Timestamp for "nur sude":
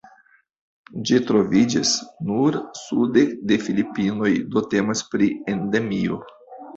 2.29-3.23